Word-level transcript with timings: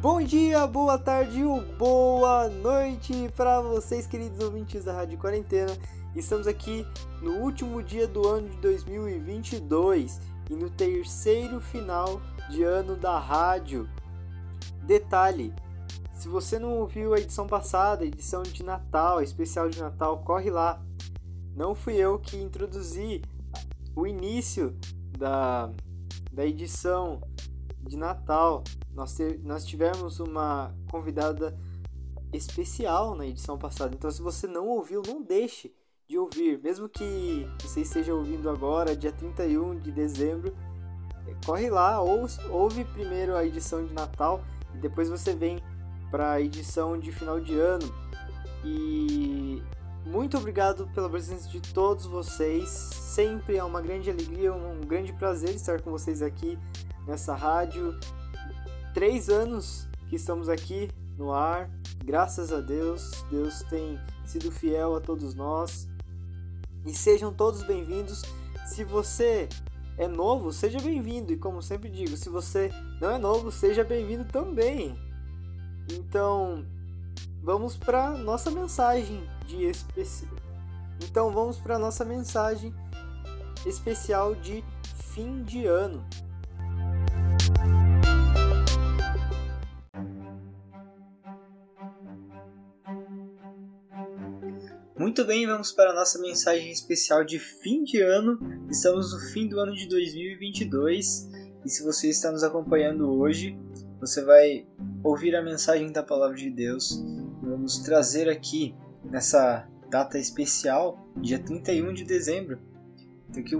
Bom 0.00 0.22
dia, 0.22 0.64
boa 0.64 0.96
tarde 0.96 1.42
ou 1.42 1.60
boa 1.60 2.48
noite 2.48 3.12
para 3.34 3.60
vocês, 3.60 4.06
queridos 4.06 4.38
ouvintes 4.38 4.84
da 4.84 4.92
Rádio 4.92 5.18
Quarentena. 5.18 5.76
Estamos 6.14 6.46
aqui 6.46 6.86
no 7.20 7.38
último 7.38 7.82
dia 7.82 8.06
do 8.06 8.24
ano 8.24 8.48
de 8.48 8.58
2022 8.58 10.20
e 10.48 10.54
no 10.54 10.70
terceiro 10.70 11.60
final 11.60 12.20
de 12.48 12.62
ano 12.62 12.94
da 12.94 13.18
rádio. 13.18 13.88
Detalhe: 14.84 15.52
se 16.14 16.28
você 16.28 16.60
não 16.60 16.78
ouviu 16.78 17.12
a 17.12 17.18
edição 17.18 17.48
passada, 17.48 18.04
a 18.04 18.06
edição 18.06 18.44
de 18.44 18.62
Natal, 18.62 19.20
especial 19.20 19.68
de 19.68 19.80
Natal, 19.80 20.18
corre 20.18 20.48
lá. 20.48 20.80
Não 21.56 21.74
fui 21.74 21.96
eu 21.96 22.20
que 22.20 22.36
introduzi 22.36 23.20
o 23.96 24.06
início 24.06 24.76
da, 25.18 25.72
da 26.32 26.46
edição 26.46 27.20
de 27.88 27.96
Natal. 27.96 28.62
Nós, 28.94 29.16
nós 29.42 29.64
tivemos 29.64 30.20
uma 30.20 30.74
convidada 30.90 31.58
especial 32.32 33.14
na 33.14 33.26
edição 33.26 33.58
passada. 33.58 33.94
Então, 33.94 34.10
se 34.10 34.22
você 34.22 34.46
não 34.46 34.68
ouviu, 34.68 35.02
não 35.06 35.22
deixe 35.22 35.74
de 36.06 36.18
ouvir. 36.18 36.60
Mesmo 36.62 36.88
que 36.88 37.48
você 37.60 37.80
esteja 37.80 38.14
ouvindo 38.14 38.48
agora, 38.48 38.94
dia 38.94 39.12
31 39.12 39.78
de 39.78 39.90
dezembro, 39.90 40.54
corre 41.44 41.70
lá, 41.70 42.00
ou, 42.00 42.26
ouve 42.50 42.84
primeiro 42.84 43.36
a 43.36 43.44
edição 43.44 43.84
de 43.84 43.92
Natal 43.92 44.40
e 44.74 44.78
depois 44.78 45.08
você 45.08 45.34
vem 45.34 45.62
para 46.10 46.32
a 46.32 46.40
edição 46.40 46.98
de 46.98 47.12
final 47.12 47.40
de 47.40 47.58
ano. 47.58 47.92
E 48.64 49.62
muito 50.06 50.36
obrigado 50.36 50.88
pela 50.94 51.08
presença 51.08 51.48
de 51.48 51.60
todos 51.60 52.06
vocês. 52.06 52.68
Sempre 52.68 53.56
é 53.56 53.64
uma 53.64 53.80
grande 53.80 54.10
alegria, 54.10 54.52
um 54.52 54.80
grande 54.80 55.12
prazer 55.12 55.50
estar 55.50 55.80
com 55.82 55.90
vocês 55.90 56.22
aqui 56.22 56.58
nessa 57.08 57.34
rádio. 57.34 57.98
Três 58.92 59.30
anos 59.30 59.88
que 60.08 60.16
estamos 60.16 60.48
aqui 60.48 60.90
no 61.16 61.32
ar, 61.32 61.70
graças 62.04 62.52
a 62.52 62.60
Deus. 62.60 63.24
Deus 63.30 63.62
tem 63.62 63.98
sido 64.26 64.52
fiel 64.52 64.94
a 64.94 65.00
todos 65.00 65.34
nós. 65.34 65.88
E 66.84 66.92
sejam 66.92 67.32
todos 67.32 67.62
bem-vindos. 67.62 68.22
Se 68.66 68.84
você 68.84 69.48
é 69.96 70.06
novo, 70.06 70.52
seja 70.52 70.78
bem-vindo. 70.80 71.32
E 71.32 71.38
como 71.38 71.62
sempre 71.62 71.88
digo, 71.88 72.16
se 72.16 72.28
você 72.28 72.70
não 73.00 73.10
é 73.10 73.18
novo, 73.18 73.50
seja 73.50 73.82
bem-vindo 73.82 74.24
também. 74.24 74.96
Então, 75.90 76.66
vamos 77.42 77.76
para 77.76 78.10
nossa 78.10 78.50
mensagem 78.50 79.26
de 79.46 79.64
especial. 79.64 80.30
Então, 81.02 81.30
vamos 81.30 81.56
para 81.56 81.78
nossa 81.78 82.04
mensagem 82.04 82.74
especial 83.64 84.34
de 84.34 84.62
fim 85.14 85.42
de 85.42 85.64
ano. 85.64 86.04
Muito 94.98 95.24
bem, 95.24 95.46
vamos 95.46 95.70
para 95.70 95.92
a 95.92 95.94
nossa 95.94 96.18
mensagem 96.18 96.72
especial 96.72 97.22
de 97.22 97.38
fim 97.38 97.84
de 97.84 98.00
ano. 98.00 98.36
Estamos 98.68 99.12
no 99.12 99.20
fim 99.30 99.46
do 99.46 99.60
ano 99.60 99.72
de 99.72 99.86
2022 99.88 101.30
e 101.64 101.68
se 101.68 101.84
você 101.84 102.08
está 102.08 102.32
nos 102.32 102.42
acompanhando 102.42 103.08
hoje, 103.08 103.56
você 104.00 104.24
vai 104.24 104.66
ouvir 105.04 105.36
a 105.36 105.42
mensagem 105.42 105.92
da 105.92 106.02
Palavra 106.02 106.36
de 106.36 106.50
Deus. 106.50 107.00
Vamos 107.40 107.78
trazer 107.78 108.28
aqui 108.28 108.74
nessa 109.04 109.68
data 109.88 110.18
especial, 110.18 110.98
dia 111.18 111.38
31 111.38 111.94
de 111.94 112.02
dezembro, 112.02 112.58
para 113.32 113.42
que 113.44 113.56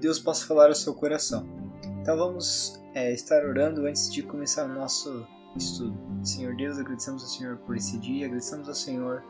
Deus 0.00 0.18
possa 0.18 0.46
falar 0.46 0.68
ao 0.68 0.74
seu 0.74 0.94
coração. 0.94 1.46
Então 2.00 2.16
vamos 2.16 2.82
é, 2.94 3.12
estar 3.12 3.44
orando 3.44 3.84
antes 3.84 4.10
de 4.10 4.22
começar 4.22 4.64
o 4.64 4.72
nosso 4.72 5.26
estudo. 5.54 5.94
Senhor 6.22 6.56
Deus, 6.56 6.78
agradecemos 6.78 7.22
ao 7.22 7.28
Senhor 7.28 7.58
por 7.58 7.76
esse 7.76 7.98
dia, 7.98 8.24
agradecemos 8.24 8.68
ao 8.70 8.74
Senhor 8.74 9.22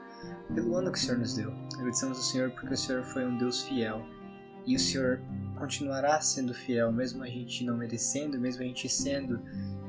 pelo 0.55 0.77
ano 0.77 0.91
que 0.93 0.99
o 0.99 1.01
Senhor 1.01 1.19
nos 1.19 1.34
deu. 1.34 1.53
Agradecemos 1.75 2.19
ao 2.19 2.25
Senhor 2.25 2.51
porque 2.53 2.75
o 2.75 2.77
Senhor 2.77 3.05
foi 3.05 3.27
um 3.27 3.37
Deus 3.39 3.62
fiel 3.62 4.05
e 4.67 4.77
o 4.77 4.79
Senhor 4.79 5.21
continuará 5.56 6.21
sendo 6.21 6.53
fiel, 6.53 6.93
mesmo 6.93 7.23
a 7.23 7.27
gente 7.27 7.65
não 7.65 7.77
merecendo, 7.77 8.39
mesmo 8.39 8.62
a 8.62 8.67
gente 8.67 8.89
sendo, 8.89 9.41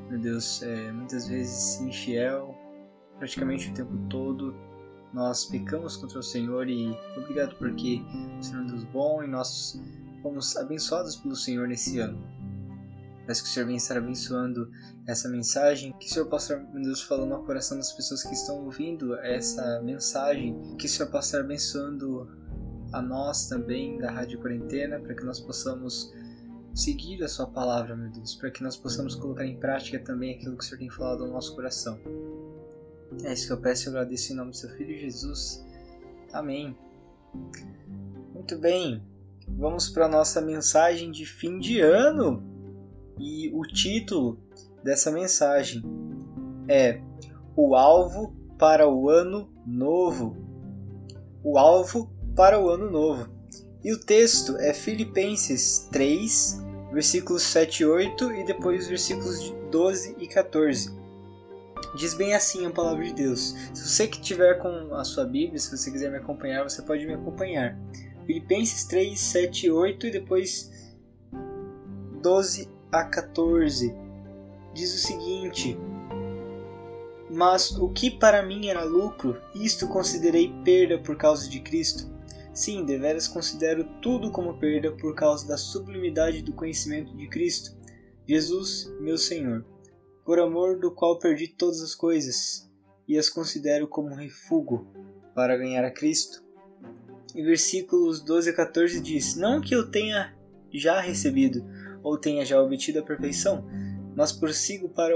meu 0.08 0.18
Deus, 0.18 0.62
é, 0.62 0.90
muitas 0.90 1.28
vezes 1.28 1.80
infiel, 1.80 2.56
praticamente 3.18 3.70
o 3.70 3.74
tempo 3.74 3.96
todo. 4.08 4.54
Nós 5.12 5.44
pecamos 5.44 5.96
contra 5.96 6.18
o 6.18 6.22
Senhor 6.22 6.68
e 6.68 6.96
obrigado 7.16 7.56
porque 7.56 8.00
o 8.38 8.42
Senhor 8.42 8.60
é 8.60 8.62
um 8.62 8.66
Deus 8.68 8.84
bom 8.84 9.22
e 9.22 9.26
nós 9.26 9.78
fomos 10.22 10.56
abençoados 10.56 11.16
pelo 11.16 11.36
Senhor 11.36 11.68
nesse 11.68 11.98
ano. 11.98 12.18
Peço 13.30 13.44
que 13.44 13.48
o 13.48 13.52
Senhor 13.52 13.66
venha 13.66 13.76
estar 13.76 13.96
abençoando 13.96 14.68
essa 15.06 15.28
mensagem, 15.28 15.94
que 16.00 16.08
o 16.08 16.10
Senhor 16.10 16.26
possa, 16.26 16.58
meu 16.58 16.82
Deus, 16.82 17.00
falando 17.00 17.32
ao 17.32 17.44
coração 17.44 17.76
das 17.76 17.92
pessoas 17.92 18.24
que 18.24 18.34
estão 18.34 18.64
ouvindo 18.64 19.14
essa 19.20 19.80
mensagem, 19.82 20.74
que 20.76 20.86
o 20.86 20.88
Senhor 20.88 21.08
possa 21.12 21.36
estar 21.36 21.40
abençoando 21.44 22.28
a 22.92 23.00
nós 23.00 23.46
também 23.46 23.98
da 23.98 24.10
Rádio 24.10 24.40
Quarentena, 24.40 24.98
para 24.98 25.14
que 25.14 25.24
nós 25.24 25.38
possamos 25.38 26.12
seguir 26.74 27.22
a 27.22 27.28
Sua 27.28 27.46
palavra, 27.46 27.94
meu 27.94 28.10
Deus, 28.10 28.34
para 28.34 28.50
que 28.50 28.64
nós 28.64 28.76
possamos 28.76 29.14
colocar 29.14 29.46
em 29.46 29.60
prática 29.60 30.00
também 30.00 30.34
aquilo 30.34 30.56
que 30.56 30.64
o 30.64 30.66
Senhor 30.66 30.80
tem 30.80 30.90
falado 30.90 31.22
ao 31.22 31.30
nosso 31.30 31.54
coração. 31.54 32.00
É 33.22 33.32
isso 33.32 33.46
que 33.46 33.52
eu 33.52 33.60
peço 33.60 33.86
e 33.86 33.88
agradeço 33.90 34.32
em 34.32 34.34
nome 34.34 34.50
do 34.50 34.56
Seu 34.56 34.70
Filho 34.70 34.98
Jesus. 34.98 35.64
Amém. 36.32 36.76
Muito 38.34 38.58
bem, 38.58 39.00
vamos 39.46 39.88
para 39.88 40.06
a 40.06 40.08
nossa 40.08 40.40
mensagem 40.40 41.12
de 41.12 41.24
fim 41.24 41.60
de 41.60 41.78
ano. 41.78 42.58
E 43.20 43.50
o 43.52 43.62
título 43.62 44.40
dessa 44.82 45.10
mensagem 45.10 45.82
é 46.66 47.02
O 47.54 47.76
alvo 47.76 48.34
para 48.58 48.88
o 48.88 49.10
ano 49.10 49.52
novo. 49.66 50.34
O 51.44 51.58
alvo 51.58 52.10
para 52.34 52.58
o 52.58 52.70
ano 52.70 52.90
novo. 52.90 53.28
E 53.84 53.92
o 53.92 54.00
texto 54.00 54.56
é 54.56 54.72
Filipenses 54.72 55.86
3, 55.92 56.64
versículos 56.92 57.42
7 57.42 57.82
e 57.82 57.86
8 57.86 58.32
e 58.32 58.44
depois 58.44 58.88
versículos 58.88 59.54
12 59.70 60.16
e 60.18 60.26
14. 60.26 60.98
Diz 61.96 62.14
bem 62.14 62.34
assim 62.34 62.64
a 62.64 62.70
palavra 62.70 63.04
de 63.04 63.12
Deus. 63.12 63.54
Se 63.74 63.86
você 63.86 64.06
que 64.06 64.20
tiver 64.20 64.54
com 64.58 64.94
a 64.94 65.04
sua 65.04 65.24
Bíblia, 65.24 65.58
se 65.58 65.76
você 65.76 65.90
quiser 65.90 66.10
me 66.10 66.16
acompanhar, 66.16 66.62
você 66.62 66.80
pode 66.80 67.06
me 67.06 67.14
acompanhar. 67.14 67.78
Filipenses 68.24 68.84
3, 68.84 69.18
7 69.18 69.66
e 69.66 69.70
8 69.70 70.06
e 70.06 70.10
depois 70.10 70.70
12 72.22 72.79
a 72.92 73.04
14 73.04 73.94
diz 74.74 74.94
o 74.94 74.98
seguinte: 74.98 75.78
Mas 77.30 77.70
o 77.76 77.88
que 77.88 78.10
para 78.10 78.42
mim 78.42 78.68
era 78.68 78.84
lucro, 78.84 79.40
isto 79.54 79.88
considerei 79.88 80.52
perda 80.64 80.98
por 80.98 81.16
causa 81.16 81.48
de 81.48 81.60
Cristo. 81.60 82.10
Sim, 82.52 82.84
deveras 82.84 83.28
considero 83.28 83.84
tudo 84.02 84.30
como 84.30 84.58
perda 84.58 84.90
por 84.92 85.14
causa 85.14 85.46
da 85.46 85.56
sublimidade 85.56 86.42
do 86.42 86.52
conhecimento 86.52 87.16
de 87.16 87.28
Cristo, 87.28 87.76
Jesus, 88.26 88.92
meu 89.00 89.16
Senhor, 89.16 89.64
por 90.24 90.38
amor 90.38 90.78
do 90.78 90.90
qual 90.90 91.18
perdi 91.18 91.48
todas 91.48 91.80
as 91.80 91.94
coisas 91.94 92.68
e 93.06 93.16
as 93.18 93.28
considero 93.28 93.88
como 93.88 94.14
refúgio 94.14 94.86
para 95.34 95.56
ganhar 95.56 95.84
a 95.84 95.90
Cristo. 95.90 96.44
Em 97.34 97.44
versículos 97.44 98.20
12 98.20 98.50
a 98.50 98.52
14 98.52 99.00
diz: 99.00 99.36
Não 99.36 99.60
que 99.60 99.74
eu 99.74 99.90
tenha 99.90 100.36
já 100.72 101.00
recebido 101.00 101.64
ou 102.02 102.16
tenha 102.18 102.44
já 102.44 102.60
obtido 102.60 102.98
a 102.98 103.02
perfeição, 103.02 103.64
mas 104.16 104.32
prossigo 104.32 104.88
para, 104.88 105.14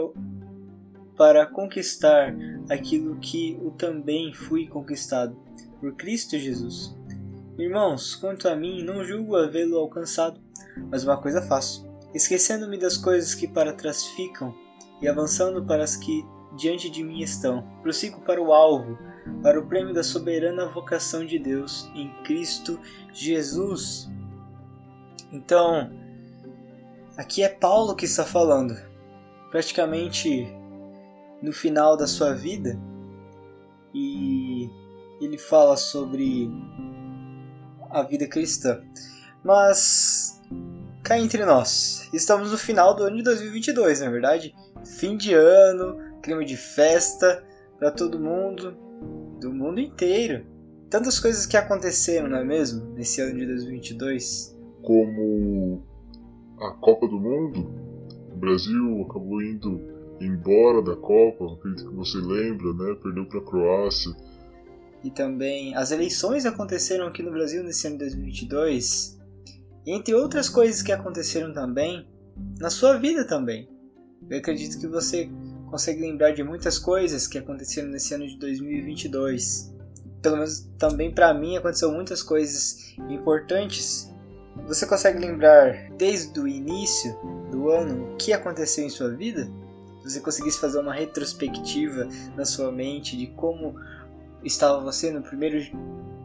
para 1.17 1.47
conquistar 1.47 2.35
aquilo 2.69 3.17
que 3.17 3.59
o 3.63 3.71
também 3.71 4.33
fui 4.33 4.67
conquistado 4.67 5.37
por 5.81 5.95
Cristo 5.95 6.39
Jesus. 6.39 6.97
Irmãos, 7.59 8.17
quanto 8.17 8.49
a 8.49 8.57
mim, 8.57 8.83
não 8.83 9.05
julgo 9.05 9.37
havê-lo 9.37 9.79
alcançado, 9.79 10.41
mas 10.91 11.05
uma 11.05 11.17
coisa 11.17 11.41
faço, 11.43 11.89
esquecendo-me 12.13 12.77
das 12.77 12.97
coisas 12.97 13.35
que 13.35 13.47
para 13.47 13.73
trás 13.73 14.05
ficam 14.07 14.55
e 15.01 15.07
avançando 15.07 15.65
para 15.65 15.85
as 15.85 15.97
que 15.97 16.25
diante 16.57 16.89
de 16.89 17.03
mim 17.03 17.21
estão, 17.21 17.63
prossigo 17.83 18.21
para 18.21 18.43
o 18.43 18.53
alvo, 18.53 18.99
para 19.43 19.59
o 19.59 19.67
prêmio 19.67 19.95
da 19.95 20.03
soberana 20.03 20.67
vocação 20.67 21.25
de 21.25 21.39
Deus 21.39 21.91
em 21.95 22.09
Cristo 22.25 22.79
Jesus. 23.13 24.09
Então, 25.33 25.91
Aqui 27.17 27.45
é 27.45 27.49
Paulo 27.49 27.95
que 27.95 28.07
está 28.07 28.25
falando, 28.25 28.77
praticamente 29.51 30.49
no 31.41 31.53
final 31.53 31.97
da 31.97 32.09
sua 32.09 32.35
vida, 32.35 32.77
e 33.95 34.69
ele 35.21 35.39
fala 35.39 35.77
sobre 35.77 36.51
a 37.91 38.03
vida 38.03 38.27
cristã. 38.27 38.83
Mas 39.45 40.43
cá 41.05 41.17
entre 41.17 41.45
nós, 41.45 42.09
estamos 42.13 42.51
no 42.51 42.59
final 42.59 42.97
do 42.97 43.05
ano 43.05 43.19
de 43.19 43.23
2022, 43.23 44.01
não 44.01 44.09
é 44.09 44.11
verdade? 44.11 44.55
Fim 44.85 45.17
de 45.17 45.35
ano, 45.35 46.19
clima 46.21 46.45
de 46.45 46.57
festa 46.57 47.45
para 47.79 47.93
todo 47.93 48.19
mundo, 48.19 48.77
do 49.41 49.53
mundo 49.53 49.79
inteiro. 49.79 50.45
Tantas 50.91 51.21
coisas 51.21 51.47
que 51.47 51.57
aconteceram, 51.57 52.29
não 52.29 52.39
é 52.39 52.45
mesmo? 52.45 52.93
Nesse 52.95 53.21
ano 53.21 53.39
de 53.39 53.47
2022. 53.47 54.57
Como 54.83 55.94
a 56.61 56.71
Copa 56.73 57.07
do 57.09 57.19
Mundo, 57.19 57.67
o 58.33 58.37
Brasil 58.37 59.07
acabou 59.09 59.43
indo 59.43 59.81
embora 60.21 60.83
da 60.83 60.97
Copa, 60.97 61.55
acredito 61.55 61.89
que 61.89 61.97
você 61.97 62.19
lembra, 62.19 62.73
né? 62.73 62.97
Perdeu 63.03 63.27
para 63.27 63.41
a 63.41 63.45
Croácia. 63.45 64.15
E 65.03 65.11
também 65.11 65.75
as 65.75 65.91
eleições 65.91 66.47
aconteceram 66.47 67.07
aqui 67.07 67.23
no 67.23 67.31
Brasil 67.31 67.63
nesse 67.63 67.87
ano 67.87 67.99
de 67.99 68.05
2022. 68.05 69.21
E 69.87 69.93
entre 69.93 70.15
outras 70.15 70.49
coisas 70.49 70.83
que 70.83 70.93
aconteceram 70.93 71.53
também, 71.53 72.09
na 72.59 72.71
sua 72.71 72.97
vida 72.97 73.27
também. 73.27 73.69
Eu 74.31 74.39
acredito 74.39 74.81
que 74.81 74.87
você 74.87 75.29
consegue 75.71 76.01
lembrar 76.01 76.31
de 76.33 76.43
muitas 76.43 76.79
coisas 76.79 77.27
que 77.27 77.37
aconteceram 77.37 77.89
nesse 77.89 78.15
ano 78.15 78.27
de 78.27 78.39
2022. 78.39 79.75
Pelo 80.23 80.37
menos 80.37 80.61
também 80.79 81.13
para 81.13 81.35
mim 81.35 81.57
aconteceu 81.57 81.93
muitas 81.93 82.23
coisas 82.23 82.97
importantes. 83.11 84.11
Você 84.67 84.87
consegue 84.87 85.19
lembrar 85.19 85.91
desde 85.93 86.39
o 86.41 86.49
início 86.49 87.17
do 87.51 87.71
ano 87.71 88.13
o 88.13 88.17
que 88.17 88.33
aconteceu 88.33 88.85
em 88.85 88.91
sua 88.91 89.11
vida? 89.11 89.51
Se 90.03 90.11
você 90.13 90.21
conseguisse 90.21 90.59
fazer 90.59 90.79
uma 90.81 90.95
retrospectiva 90.95 92.09
na 92.37 92.45
sua 92.45 92.71
mente 92.71 93.17
de 93.17 93.27
como 93.29 93.75
estava 94.43 94.81
você 94.81 95.11
no 95.11 95.23
primeiro 95.23 95.59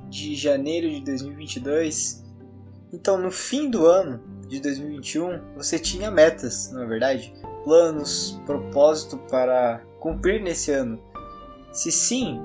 de 0.09 0.35
janeiro 0.35 0.89
de 0.89 1.01
2022. 1.01 2.23
Então, 2.91 3.17
no 3.17 3.31
fim 3.31 3.69
do 3.69 3.85
ano 3.85 4.19
de 4.47 4.59
2021, 4.59 5.55
você 5.55 5.77
tinha 5.77 6.09
metas, 6.09 6.71
não 6.71 6.83
é 6.83 6.87
verdade? 6.87 7.33
planos, 7.63 8.39
propósito 8.45 9.17
para 9.29 9.81
cumprir 9.99 10.41
nesse 10.41 10.71
ano? 10.71 10.99
Se 11.71 11.91
sim, 11.91 12.41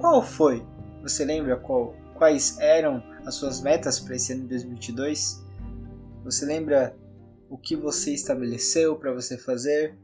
qual 0.00 0.22
foi? 0.22 0.62
Você 1.02 1.24
lembra 1.24 1.56
qual, 1.56 1.94
quais 2.14 2.58
eram 2.58 3.02
as 3.28 3.34
suas 3.34 3.60
metas 3.60 4.00
para 4.00 4.16
esse 4.16 4.32
ano 4.32 4.42
de 4.42 4.48
2022? 4.48 5.44
Você 6.24 6.46
lembra 6.46 6.96
o 7.50 7.58
que 7.58 7.76
você 7.76 8.14
estabeleceu 8.14 8.96
para 8.96 9.12
você 9.12 9.36
fazer? 9.36 9.98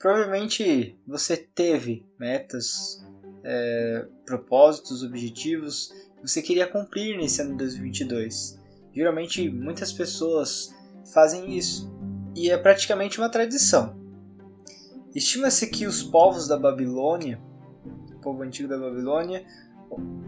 Provavelmente 0.00 0.98
você 1.06 1.36
teve 1.36 2.04
metas, 2.18 3.04
é, 3.44 4.04
propósitos, 4.26 5.04
objetivos 5.04 5.94
que 6.16 6.28
você 6.28 6.42
queria 6.42 6.66
cumprir 6.66 7.16
nesse 7.16 7.40
ano 7.40 7.52
de 7.52 7.58
2022. 7.58 8.58
Geralmente 8.92 9.48
muitas 9.48 9.92
pessoas 9.92 10.74
fazem 11.14 11.56
isso 11.56 11.88
e 12.34 12.50
é 12.50 12.58
praticamente 12.58 13.18
uma 13.18 13.30
tradição. 13.30 13.96
Estima-se 15.14 15.68
que 15.68 15.86
os 15.86 16.02
povos 16.02 16.48
da 16.48 16.58
Babilônia, 16.58 17.40
o 18.12 18.18
povo 18.20 18.42
antigo 18.42 18.68
da 18.68 18.76
Babilônia, 18.76 19.46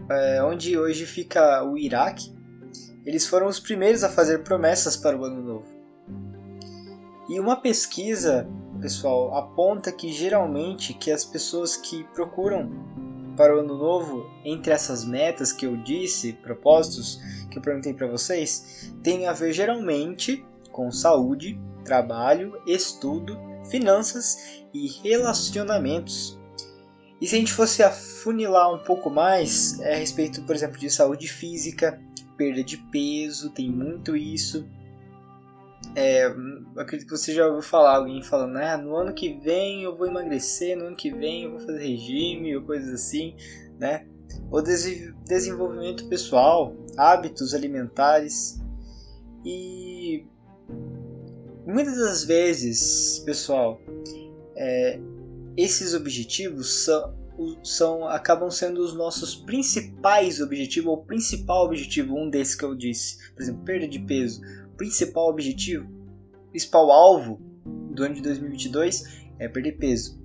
é, 0.09 0.43
onde 0.43 0.77
hoje 0.77 1.05
fica 1.05 1.63
o 1.63 1.77
Iraque, 1.77 2.33
eles 3.05 3.27
foram 3.27 3.47
os 3.47 3.59
primeiros 3.59 4.03
a 4.03 4.09
fazer 4.09 4.43
promessas 4.43 4.95
para 4.95 5.17
o 5.17 5.23
ano 5.23 5.41
novo. 5.41 5.67
E 7.29 7.39
uma 7.39 7.55
pesquisa, 7.55 8.47
pessoal, 8.81 9.35
aponta 9.35 9.91
que 9.91 10.11
geralmente 10.11 10.93
que 10.93 11.11
as 11.11 11.23
pessoas 11.23 11.77
que 11.77 12.03
procuram 12.13 12.69
para 13.37 13.55
o 13.55 13.59
ano 13.59 13.77
novo, 13.77 14.29
entre 14.43 14.73
essas 14.73 15.05
metas 15.05 15.51
que 15.51 15.65
eu 15.65 15.77
disse, 15.77 16.33
propósitos 16.33 17.19
que 17.49 17.57
eu 17.57 17.61
perguntei 17.61 17.93
para 17.93 18.07
vocês, 18.07 18.93
tem 19.01 19.27
a 19.27 19.33
ver 19.33 19.53
geralmente 19.53 20.45
com 20.71 20.91
saúde, 20.91 21.59
trabalho, 21.83 22.61
estudo, 22.67 23.37
finanças 23.69 24.63
e 24.73 24.87
relacionamentos. 25.01 26.40
E 27.21 27.27
se 27.27 27.35
a 27.35 27.39
gente 27.39 27.53
fosse 27.53 27.83
afunilar 27.83 28.73
um 28.73 28.79
pouco 28.79 29.09
mais 29.09 29.79
é 29.79 29.93
a 29.93 29.97
respeito, 29.97 30.41
por 30.43 30.55
exemplo, 30.55 30.79
de 30.79 30.89
saúde 30.89 31.27
física, 31.27 32.01
perda 32.35 32.63
de 32.63 32.77
peso, 32.77 33.51
tem 33.51 33.69
muito 33.69 34.17
isso. 34.17 34.67
É, 35.95 36.25
acredito 36.77 37.07
que 37.07 37.17
você 37.17 37.33
já 37.33 37.45
ouviu 37.45 37.61
falar 37.61 37.97
alguém 37.97 38.23
falando, 38.23 38.57
ah, 38.57 38.77
no 38.77 38.95
ano 38.95 39.13
que 39.13 39.33
vem 39.39 39.83
eu 39.83 39.95
vou 39.95 40.07
emagrecer, 40.07 40.75
no 40.75 40.85
ano 40.87 40.95
que 40.95 41.11
vem 41.11 41.43
eu 41.43 41.51
vou 41.51 41.59
fazer 41.59 41.85
regime 41.85 42.55
ou 42.55 42.63
coisas 42.63 42.93
assim, 42.93 43.35
né? 43.79 44.07
O 44.49 44.61
desenvolvimento 44.61 46.07
pessoal, 46.07 46.75
hábitos 46.97 47.53
alimentares 47.53 48.59
e 49.45 50.25
Muitas 51.65 51.95
das 51.95 52.23
vezes, 52.23 53.19
pessoal, 53.19 53.79
é, 54.57 54.99
esses 55.61 55.93
objetivos 55.93 56.85
são, 56.85 57.15
são, 57.63 58.07
acabam 58.07 58.49
sendo 58.49 58.81
os 58.81 58.93
nossos 58.93 59.35
principais 59.35 60.39
objetivos, 60.39 60.89
ou 60.89 61.03
principal 61.03 61.65
objetivo, 61.65 62.15
um 62.15 62.29
desses 62.29 62.55
que 62.55 62.63
eu 62.63 62.75
disse, 62.75 63.17
por 63.33 63.41
exemplo, 63.41 63.63
perda 63.63 63.87
de 63.87 63.99
peso. 63.99 64.41
Principal 64.77 65.29
objetivo, 65.29 65.87
principal 66.49 66.91
alvo 66.91 67.39
do 67.93 68.03
ano 68.03 68.15
de 68.15 68.21
2022 68.21 69.25
é 69.37 69.47
perder 69.47 69.73
peso. 69.73 70.19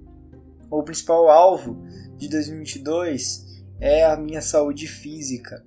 O 0.70 0.82
principal 0.82 1.28
alvo 1.28 1.82
de 2.16 2.28
2022 2.28 3.62
é 3.80 4.04
a 4.04 4.16
minha 4.16 4.40
saúde 4.40 4.86
física, 4.86 5.64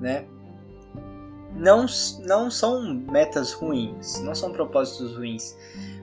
né? 0.00 0.26
não, 1.54 1.86
não 2.26 2.50
são 2.50 2.94
metas 2.94 3.52
ruins, 3.52 4.20
não 4.22 4.34
são 4.34 4.52
propósitos 4.52 5.16
ruins, 5.16 5.56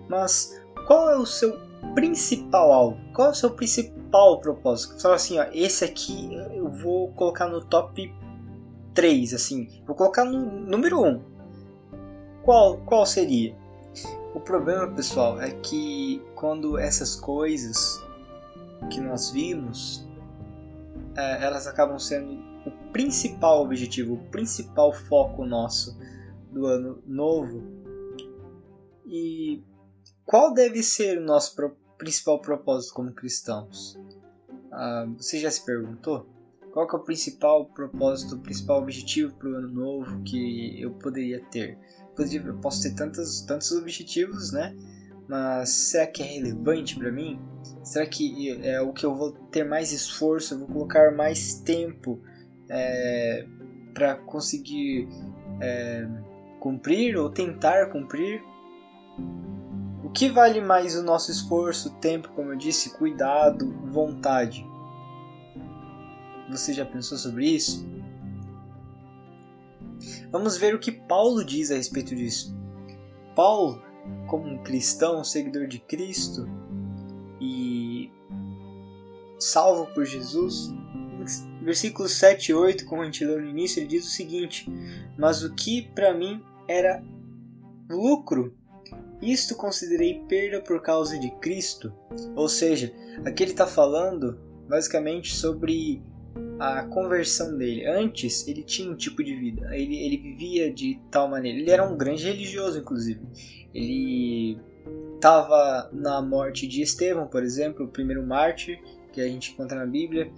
mas 0.08 0.60
qual 0.88 1.10
é 1.10 1.18
o 1.18 1.26
seu 1.26 1.69
principal 1.94 2.72
alvo? 2.72 2.98
Qual 3.14 3.28
é 3.30 3.32
o 3.32 3.36
seu 3.36 3.52
principal 3.52 4.40
propósito? 4.40 5.02
Fala 5.02 5.16
assim, 5.16 5.40
ó, 5.40 5.46
esse 5.54 5.84
aqui 5.84 6.34
eu 6.56 6.70
vou 6.70 7.12
colocar 7.14 7.48
no 7.48 7.64
top 7.64 8.14
3, 8.94 9.34
assim, 9.34 9.68
vou 9.86 9.96
colocar 9.96 10.26
no 10.26 10.40
número 10.40 11.02
1. 11.02 11.22
Qual, 12.44 12.78
qual 12.80 13.06
seria? 13.06 13.56
O 14.34 14.40
problema, 14.40 14.88
pessoal, 14.88 15.42
é 15.42 15.52
que 15.52 16.22
quando 16.36 16.78
essas 16.78 17.16
coisas 17.16 18.02
que 18.90 19.02
nós 19.02 19.32
vimos, 19.32 20.08
é, 21.16 21.44
elas 21.44 21.68
acabam 21.68 22.00
sendo 22.00 22.34
o 22.66 22.72
principal 22.92 23.64
objetivo, 23.64 24.14
o 24.14 24.30
principal 24.30 24.94
foco 24.94 25.46
nosso 25.46 25.98
do 26.52 26.66
ano 26.66 27.04
novo. 27.06 27.64
E 29.06 29.64
qual 30.30 30.54
deve 30.54 30.84
ser 30.84 31.18
o 31.18 31.22
nosso 31.22 31.56
pro 31.56 31.76
principal 31.98 32.40
propósito 32.40 32.94
como 32.94 33.12
cristãos? 33.12 34.00
Ah, 34.72 35.08
você 35.18 35.40
já 35.40 35.50
se 35.50 35.66
perguntou? 35.66 36.30
Qual 36.72 36.88
é 36.88 36.96
o 36.96 37.00
principal 37.00 37.66
propósito, 37.66 38.36
o 38.36 38.40
principal 38.40 38.78
objetivo 38.78 39.34
para 39.34 39.50
o 39.50 39.56
ano 39.56 39.70
novo 39.70 40.22
que 40.22 40.80
eu 40.80 40.92
poderia 40.92 41.44
ter? 41.46 41.80
Eu 42.16 42.58
posso 42.60 42.84
ter 42.84 42.94
tantos, 42.94 43.42
tantos 43.42 43.72
objetivos, 43.72 44.52
né? 44.52 44.76
Mas 45.28 45.72
será 45.72 46.06
que 46.06 46.22
é 46.22 46.26
relevante 46.28 46.96
para 46.96 47.12
mim? 47.12 47.40
Será 47.84 48.06
que 48.06 48.52
é 48.64 48.80
o 48.80 48.94
que 48.94 49.08
eu 49.08 49.16
vou 49.16 49.32
ter 49.32 49.64
mais 49.64 49.92
esforço, 49.92 50.54
eu 50.54 50.60
vou 50.60 50.68
colocar 50.68 51.12
mais 51.12 51.56
tempo 51.56 52.22
é, 52.70 53.48
para 53.96 54.14
conseguir 54.14 55.08
é, 55.60 56.08
cumprir 56.60 57.18
ou 57.18 57.32
tentar 57.32 57.88
cumprir? 57.88 58.44
O 60.10 60.12
que 60.12 60.28
vale 60.28 60.60
mais 60.60 60.96
o 60.96 61.04
nosso 61.04 61.30
esforço, 61.30 61.92
tempo, 61.98 62.30
como 62.30 62.52
eu 62.52 62.58
disse, 62.58 62.98
cuidado, 62.98 63.72
vontade? 63.86 64.66
Você 66.50 66.74
já 66.74 66.84
pensou 66.84 67.16
sobre 67.16 67.46
isso? 67.46 67.88
Vamos 70.32 70.58
ver 70.58 70.74
o 70.74 70.80
que 70.80 70.92
Paulo 70.92 71.46
diz 71.46 71.70
a 71.70 71.76
respeito 71.76 72.16
disso. 72.16 72.58
Paulo, 73.36 73.84
como 74.28 74.48
um 74.48 74.58
cristão, 74.64 75.24
seguidor 75.24 75.68
de 75.68 75.78
Cristo 75.78 76.50
e 77.40 78.12
salvo 79.38 79.86
por 79.94 80.06
Jesus, 80.06 80.74
versículos 81.62 82.14
7 82.14 82.50
e 82.50 82.54
8, 82.56 82.86
como 82.86 83.04
a 83.04 83.06
gente 83.06 83.24
leu 83.24 83.40
no 83.40 83.48
início, 83.48 83.80
ele 83.80 83.88
diz 83.88 84.08
o 84.08 84.10
seguinte: 84.10 84.68
Mas 85.16 85.44
o 85.44 85.54
que 85.54 85.84
para 85.94 86.16
mim 86.16 86.44
era 86.68 87.04
lucro, 87.88 88.58
isto 89.22 89.56
considerei 89.56 90.24
perda 90.28 90.62
por 90.62 90.82
causa 90.82 91.18
de 91.20 91.30
Cristo. 91.40 91.94
Ou 92.36 92.48
seja, 92.48 92.94
aqui 93.26 93.44
ele 93.44 93.52
está 93.52 93.68
falando 93.68 94.40
basicamente 94.68 95.36
sobre 95.36 96.02
a 96.60 96.84
conversão 96.84 97.58
dele. 97.58 97.86
Antes 97.86 98.48
ele 98.48 98.64
tinha 98.64 98.92
um 98.92 98.96
tipo 98.96 99.24
de 99.24 99.36
vida, 99.36 99.76
ele, 99.76 99.98
ele 99.98 100.18
vivia 100.18 100.74
de 100.74 101.00
tal 101.10 101.28
maneira. 101.28 101.58
Ele 101.58 101.72
era 101.72 101.88
um 101.88 101.98
grande 101.98 102.24
religioso, 102.24 102.80
inclusive. 102.80 103.22
Ele 103.74 104.58
estava 105.16 105.90
na 105.92 106.22
morte 106.22 106.68
de 106.68 106.82
Estevão, 106.82 107.28
por 107.28 107.44
exemplo, 107.44 107.86
o 107.86 107.90
primeiro 107.90 108.26
mártir 108.26 108.82
que 109.12 109.22
a 109.22 109.28
gente 109.28 109.52
encontra 109.52 109.78
na 109.78 109.86
Bíblia. 109.86 110.32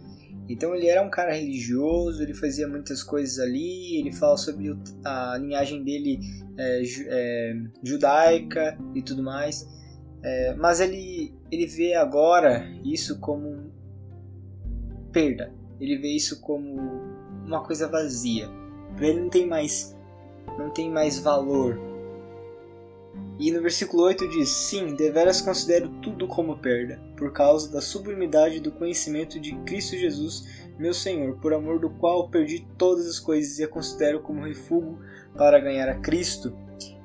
Então 0.51 0.75
ele 0.75 0.87
era 0.87 1.01
um 1.01 1.09
cara 1.09 1.33
religioso, 1.33 2.21
ele 2.21 2.33
fazia 2.33 2.67
muitas 2.67 3.01
coisas 3.01 3.39
ali, 3.39 3.99
ele 3.99 4.11
fala 4.11 4.35
sobre 4.37 4.75
a 5.03 5.37
linhagem 5.37 5.83
dele 5.83 6.19
é, 6.57 6.81
é, 7.07 7.55
judaica 7.81 8.77
e 8.93 9.01
tudo 9.01 9.23
mais. 9.23 9.67
É, 10.23 10.53
mas 10.55 10.79
ele, 10.79 11.33
ele 11.51 11.65
vê 11.65 11.95
agora 11.95 12.67
isso 12.83 13.19
como 13.19 13.71
perda, 15.11 15.53
ele 15.79 15.97
vê 15.97 16.09
isso 16.09 16.41
como 16.41 16.79
uma 17.45 17.63
coisa 17.63 17.87
vazia. 17.87 18.49
Ele 18.99 19.21
não 19.21 19.29
tem 19.29 19.47
mais, 19.47 19.97
não 20.57 20.69
tem 20.69 20.89
mais 20.89 21.17
valor. 21.17 21.90
E 23.39 23.51
no 23.51 23.61
versículo 23.61 24.03
8 24.03 24.27
diz: 24.29 24.49
Sim, 24.49 24.95
deveras 24.95 25.41
considero 25.41 25.89
tudo 26.01 26.27
como 26.27 26.57
perda, 26.57 27.01
por 27.17 27.31
causa 27.33 27.71
da 27.71 27.81
sublimidade 27.81 28.59
do 28.59 28.71
conhecimento 28.71 29.39
de 29.39 29.55
Cristo 29.63 29.97
Jesus, 29.97 30.47
meu 30.77 30.93
Senhor, 30.93 31.35
por 31.37 31.53
amor 31.53 31.79
do 31.79 31.89
qual 31.89 32.29
perdi 32.29 32.67
todas 32.77 33.07
as 33.07 33.19
coisas 33.19 33.57
e 33.57 33.63
a 33.63 33.67
considero 33.67 34.21
como 34.21 34.45
refúgio 34.45 34.99
para 35.35 35.59
ganhar 35.59 35.89
a 35.89 35.95
Cristo. 35.95 36.55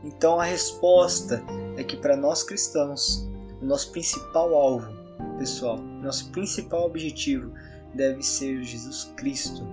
Então 0.04 0.38
a 0.38 0.44
resposta 0.44 1.42
é 1.76 1.82
que 1.82 1.96
para 1.96 2.16
nós 2.16 2.42
cristãos, 2.42 3.28
o 3.60 3.64
nosso 3.64 3.90
principal 3.92 4.54
alvo, 4.54 4.92
pessoal, 5.38 5.78
nosso 5.78 6.30
principal 6.30 6.86
objetivo 6.86 7.52
deve 7.94 8.22
ser 8.22 8.62
Jesus 8.62 9.12
Cristo. 9.16 9.66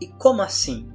E 0.00 0.06
como 0.06 0.42
assim? 0.42 0.91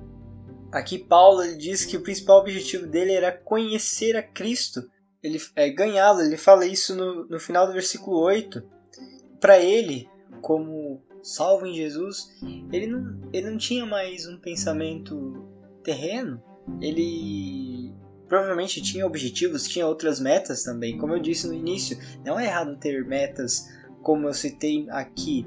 Aqui 0.71 0.97
Paulo 0.97 1.57
diz 1.57 1.85
que 1.85 1.95
o 1.95 2.01
principal 2.01 2.39
objetivo 2.39 2.85
dele 2.85 3.13
era 3.13 3.31
conhecer 3.31 4.15
a 4.15 4.23
Cristo, 4.23 4.83
ele 5.23 5.41
é 5.55 5.69
ganhá-lo. 5.69 6.21
Ele 6.21 6.37
fala 6.37 6.65
isso 6.65 6.95
no, 6.95 7.25
no 7.27 7.39
final 7.39 7.67
do 7.67 7.73
versículo 7.73 8.19
8. 8.19 8.63
Para 9.39 9.59
ele, 9.59 10.09
como 10.41 11.01
salvo 11.21 11.65
em 11.65 11.73
Jesus, 11.73 12.29
ele 12.71 12.87
não, 12.87 13.19
ele 13.31 13.49
não 13.49 13.57
tinha 13.57 13.85
mais 13.85 14.27
um 14.27 14.37
pensamento 14.37 15.45
terreno. 15.83 16.41
Ele 16.81 17.93
provavelmente 18.27 18.81
tinha 18.81 19.05
objetivos, 19.05 19.67
tinha 19.67 19.87
outras 19.87 20.19
metas 20.19 20.63
também. 20.63 20.97
Como 20.97 21.13
eu 21.13 21.19
disse 21.19 21.47
no 21.47 21.53
início, 21.53 21.97
não 22.25 22.39
é 22.39 22.45
errado 22.45 22.77
ter 22.77 23.05
metas 23.05 23.65
como 24.01 24.27
eu 24.27 24.33
citei 24.33 24.85
aqui, 24.89 25.45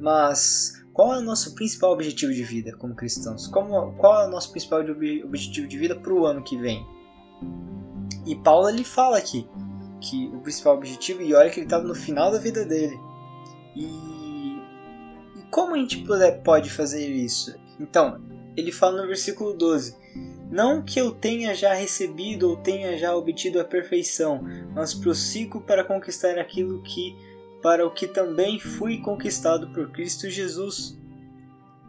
mas 0.00 0.81
qual 0.92 1.14
é 1.14 1.18
o 1.18 1.22
nosso 1.22 1.54
principal 1.54 1.92
objetivo 1.92 2.32
de 2.32 2.42
vida 2.42 2.76
como 2.76 2.94
cristãos? 2.94 3.46
Como, 3.46 3.92
qual 3.94 4.22
é 4.22 4.26
o 4.26 4.30
nosso 4.30 4.50
principal 4.50 4.80
objetivo 5.24 5.66
de 5.66 5.78
vida 5.78 5.96
para 5.96 6.12
o 6.12 6.26
ano 6.26 6.42
que 6.42 6.56
vem? 6.56 6.86
E 8.26 8.36
Paulo 8.36 8.68
ele 8.68 8.84
fala 8.84 9.18
aqui 9.18 9.48
que 10.00 10.28
o 10.34 10.40
principal 10.40 10.76
objetivo, 10.76 11.22
e 11.22 11.34
olha 11.34 11.48
que 11.48 11.60
ele 11.60 11.66
estava 11.66 11.84
no 11.84 11.94
final 11.94 12.30
da 12.30 12.38
vida 12.38 12.64
dele. 12.64 12.98
E, 13.74 13.84
e 13.84 15.42
como 15.50 15.74
a 15.74 15.78
gente 15.78 16.04
pode 16.44 16.68
fazer 16.70 17.08
isso? 17.08 17.54
Então, 17.80 18.20
ele 18.56 18.70
fala 18.70 19.00
no 19.00 19.06
versículo 19.06 19.54
12: 19.54 19.96
Não 20.50 20.82
que 20.82 21.00
eu 21.00 21.12
tenha 21.12 21.54
já 21.54 21.72
recebido 21.72 22.50
ou 22.50 22.56
tenha 22.56 22.98
já 22.98 23.14
obtido 23.16 23.60
a 23.60 23.64
perfeição, 23.64 24.42
mas 24.74 24.92
prossigo 24.92 25.60
para 25.60 25.84
conquistar 25.84 26.38
aquilo 26.38 26.82
que 26.82 27.16
para 27.62 27.86
o 27.86 27.90
que 27.90 28.06
também 28.06 28.58
fui 28.58 28.98
conquistado 28.98 29.70
por 29.72 29.90
Cristo 29.92 30.28
Jesus. 30.28 30.98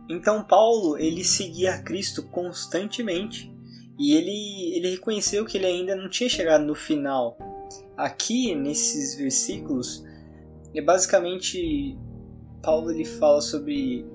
Então 0.08 0.44
Paulo 0.44 0.98
ele 0.98 1.24
seguia 1.24 1.82
Cristo 1.82 2.24
constantemente 2.24 3.51
e 3.98 4.13
ele, 4.13 4.77
ele 4.77 4.92
reconheceu 4.92 5.46
que 5.46 5.58
ele 5.58 5.65
ainda 5.65 5.96
não 5.96 6.10
tinha 6.10 6.30
chegado 6.30 6.63
no 6.63 6.75
final. 6.75 7.38
Aqui 7.98 8.53
nesses 8.56 9.15
versículos 9.15 10.06
é 10.74 10.82
basicamente 10.82 11.98
Paulo 12.62 12.92
ele 12.92 13.06
fala 13.06 13.42
sobre 13.42 14.06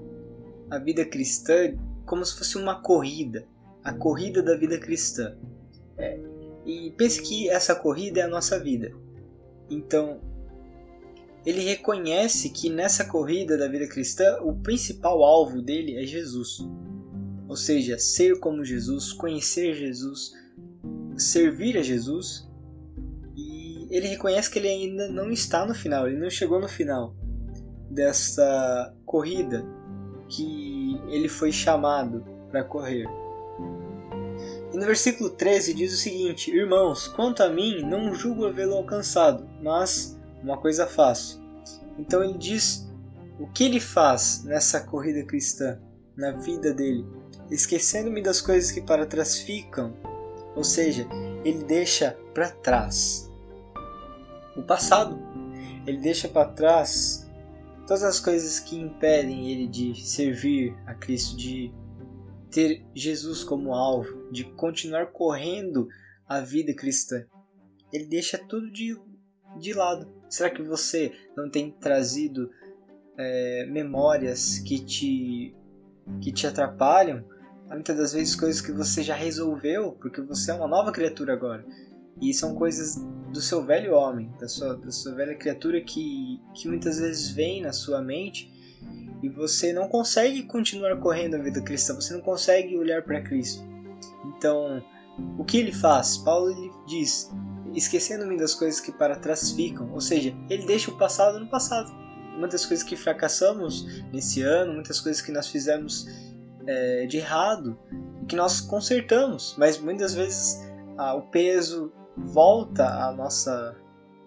a 0.71 0.79
vida 0.79 1.05
cristã 1.05 1.77
como 2.05 2.25
se 2.25 2.37
fosse 2.37 2.57
uma 2.57 2.81
corrida, 2.81 3.47
a 3.85 3.93
corrida 3.93 4.43
da 4.43 4.57
vida 4.57 4.79
cristã. 4.79 5.37
É, 5.97 6.19
e 6.65 6.91
pense 6.97 7.23
que 7.23 7.49
essa 7.49 7.75
corrida 7.75 8.21
é 8.21 8.23
a 8.23 8.29
nossa 8.29 8.59
vida. 8.59 8.93
Então 9.71 10.21
ele 11.49 11.63
reconhece 11.63 12.51
que 12.51 12.69
nessa 12.69 13.07
corrida 13.07 13.57
da 13.57 13.67
vida 13.69 13.89
cristã 13.89 14.39
o 14.43 14.55
principal 14.57 15.25
alvo 15.25 15.63
dele 15.63 15.97
é 15.97 16.05
Jesus. 16.05 16.59
Ou 17.49 17.57
seja, 17.57 17.99
ser 17.99 18.39
como 18.39 18.63
Jesus, 18.63 19.15
conhecer 19.15 19.73
Jesus, 19.73 20.35
servir 21.17 21.79
a 21.79 21.83
Jesus. 21.83 22.47
E 23.35 23.89
ele 23.91 24.09
reconhece 24.09 24.51
que 24.51 24.59
ele 24.59 24.69
ainda 24.69 25.09
não 25.09 25.31
está 25.31 25.65
no 25.65 25.75
final, 25.75 26.07
ele 26.07 26.19
não 26.19 26.29
chegou 26.29 26.61
no 26.61 26.69
final 26.69 27.17
dessa 27.91 28.95
corrida 29.07 29.65
que 30.29 31.01
ele 31.09 31.31
foi 31.31 31.51
chamado 31.51 32.27
para 32.51 32.63
correr. 32.63 33.07
E 34.71 34.77
no 34.77 34.85
versículo 34.85 35.31
13 35.31 35.73
diz 35.73 35.95
o 35.95 35.97
seguinte: 35.97 36.51
Irmãos, 36.51 37.09
quanto 37.09 37.43
a 37.43 37.49
mim, 37.49 37.81
não 37.81 38.15
julgo 38.15 38.45
havê-lo 38.45 38.75
alcançado, 38.75 39.49
mas 39.63 40.18
uma 40.43 40.59
coisa 40.59 40.87
faço. 40.87 41.43
Então 41.99 42.23
ele 42.23 42.39
diz 42.39 42.89
o 43.39 43.47
que 43.47 43.65
ele 43.65 43.81
faz 43.81 44.45
nessa 44.45 44.81
corrida 44.81 45.25
cristã, 45.25 45.81
na 46.17 46.33
vida 46.33 46.75
dele, 46.75 47.07
esquecendo-me 47.51 48.21
das 48.21 48.41
coisas 48.41 48.73
que 48.73 48.81
para 48.81 49.07
trás 49.07 49.39
ficam, 49.39 49.95
ou 50.57 50.65
seja, 50.65 51.07
ele 51.45 51.63
deixa 51.63 52.19
para 52.35 52.51
trás 52.51 53.31
o 54.57 54.63
passado, 54.63 55.17
ele 55.87 55.99
deixa 55.99 56.29
para 56.29 56.49
trás 56.49 57.31
todas 57.87 58.03
as 58.03 58.19
coisas 58.19 58.59
que 58.59 58.77
impedem 58.77 59.51
ele 59.51 59.69
de 59.69 59.95
servir 60.05 60.77
a 60.85 60.95
Cristo, 60.95 61.37
de 61.37 61.73
ter 62.51 62.85
Jesus 62.95 63.45
como 63.45 63.73
alvo, 63.73 64.29
de 64.33 64.45
continuar 64.45 65.07
correndo 65.07 65.89
a 66.27 66.41
vida 66.41 66.75
cristã. 66.75 67.25
Ele 67.93 68.07
deixa 68.07 68.37
tudo 68.37 68.71
de, 68.71 69.01
de 69.59 69.73
lado 69.73 70.18
Será 70.29 70.51
que 70.51 70.63
você 70.63 71.13
não 71.37 71.51
tem 71.51 71.71
trazido 71.71 72.51
é, 73.17 73.67
memórias 73.67 74.59
que 74.59 74.79
te, 74.79 75.55
que 76.21 76.33
te 76.33 76.47
atrapalham? 76.47 77.25
Muitas 77.69 77.97
das 77.97 78.13
vezes 78.13 78.35
coisas 78.35 78.61
que 78.61 78.73
você 78.73 79.03
já 79.03 79.15
resolveu, 79.15 79.93
porque 79.93 80.21
você 80.23 80.51
é 80.51 80.55
uma 80.55 80.69
nova 80.69 80.91
criatura 80.91 81.35
agora. 81.35 81.65
E 82.21 82.33
são 82.33 82.55
coisas 82.55 82.97
do 83.33 83.41
seu 83.41 83.65
velho 83.65 83.95
homem, 83.95 84.33
da 84.41 84.49
sua, 84.49 84.77
da 84.77 84.91
sua 84.91 85.15
velha 85.15 85.35
criatura 85.35 85.81
que, 85.81 86.41
que 86.55 86.67
muitas 86.67 86.99
vezes 86.99 87.31
vem 87.31 87.63
na 87.63 87.73
sua 87.73 88.01
mente 88.01 88.51
e 89.23 89.29
você 89.29 89.73
não 89.73 89.89
consegue 89.89 90.45
continuar 90.45 90.97
correndo 90.99 91.35
a 91.35 91.39
vida 91.39 91.61
cristã, 91.61 91.95
você 91.95 92.15
não 92.15 92.21
consegue 92.21 92.77
olhar 92.77 93.03
para 93.03 93.21
Cristo. 93.21 93.63
Então, 94.25 94.83
o 95.37 95.45
que 95.45 95.59
ele 95.59 95.73
faz? 95.73 96.19
Paulo 96.19 96.51
ele 96.51 96.71
diz: 96.87 97.31
esquecendo-me 97.79 98.37
das 98.37 98.55
coisas 98.55 98.81
que 98.81 98.93
para 98.93 99.17
trás 99.17 99.53
ficam, 99.53 99.93
ou 99.93 100.01
seja, 100.01 100.35
ele 100.51 100.67
deixa 100.67 100.91
o 100.91 100.99
passado 100.99 101.39
no 101.39 101.47
passado. 101.47 101.91
Muitas 102.39 102.65
coisas 102.65 102.85
que 102.85 102.97
fracassamos 102.97 104.03
nesse 104.13 104.43
ano, 104.43 104.75
muitas 104.75 105.01
coisas 105.01 105.21
que 105.21 105.33
nós 105.33 105.49
fizemos 105.49 106.07
é, 106.67 107.07
de 107.07 107.17
errado, 107.17 107.79
que 108.29 108.37
nós 108.37 108.61
consertamos, 108.61 109.55
mas 109.59 109.79
muitas 109.79 110.15
vezes 110.15 110.61
o 111.17 111.23
peso 111.23 111.93
volta 112.17 112.85
à 112.85 113.13
nossa 113.13 113.77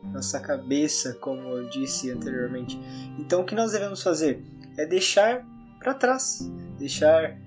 nossa 0.03 0.39
cabeça, 0.39 1.13
como 1.21 1.41
eu 1.49 1.69
disse 1.69 2.09
anteriormente. 2.09 2.79
Então, 3.19 3.41
o 3.41 3.45
que 3.45 3.53
nós 3.53 3.71
devemos 3.71 4.01
fazer 4.01 4.43
é 4.75 4.83
deixar 4.83 5.45
para 5.79 5.93
trás, 5.93 6.51
deixar 6.79 7.37